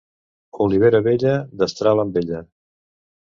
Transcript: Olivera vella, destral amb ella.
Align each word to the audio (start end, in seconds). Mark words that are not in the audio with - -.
Olivera 0.65 1.01
vella, 1.07 1.33
destral 1.65 2.03
amb 2.05 2.19
ella. 2.23 2.41